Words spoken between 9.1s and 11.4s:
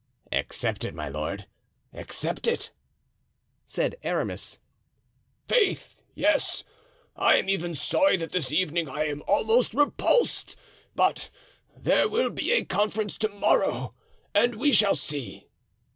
almost repulsed—but